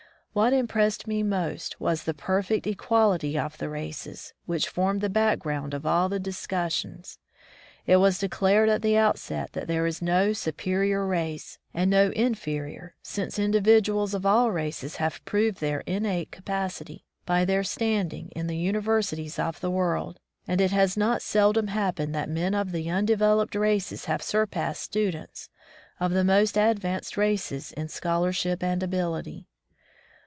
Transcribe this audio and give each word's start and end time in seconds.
What 0.33 0.53
impressed 0.53 1.07
me 1.07 1.23
most 1.23 1.77
was 1.81 2.03
the 2.05 2.13
perfect 2.13 2.65
equality 2.65 3.37
of 3.37 3.57
the 3.57 3.67
races, 3.67 4.33
which 4.45 4.69
formed 4.69 5.01
the 5.01 5.09
background 5.09 5.73
of 5.73 5.85
all 5.85 6.07
the 6.07 6.21
dis 6.21 6.47
cussions. 6.47 7.17
It 7.85 7.97
was 7.97 8.17
declared 8.19 8.69
at 8.69 8.81
the 8.81 8.95
outset 8.95 9.51
that 9.51 9.67
there 9.67 9.85
is 9.85 10.01
no 10.01 10.31
superior 10.31 11.05
race, 11.05 11.59
and 11.73 11.91
no 11.91 12.11
in 12.13 12.33
ferior, 12.33 12.91
since 13.03 13.37
individuals 13.37 14.13
of 14.13 14.25
all 14.25 14.53
races 14.53 14.95
have 14.95 15.19
proved 15.25 15.59
their 15.59 15.81
innate 15.81 16.31
capacity 16.31 17.03
by 17.25 17.43
their 17.43 17.65
stand 17.65 18.13
ing 18.13 18.29
in 18.29 18.47
the 18.47 18.55
universities 18.55 19.37
of 19.37 19.59
the 19.59 19.69
world, 19.69 20.17
and 20.47 20.61
it 20.61 20.71
has 20.71 20.95
not 20.95 21.21
seldom 21.21 21.67
happened 21.67 22.15
that 22.15 22.29
men 22.29 22.55
of 22.55 22.71
the 22.71 22.89
undeveloped 22.89 23.53
races 23.53 24.05
have 24.05 24.21
siupassed 24.21 24.77
students 24.77 25.49
of 25.99 26.11
the 26.13 26.23
most 26.23 26.57
advanced 26.57 27.17
races 27.17 27.73
in 27.73 27.89
scholarship 27.89 28.63
and 28.63 28.81
ability. 28.81 29.45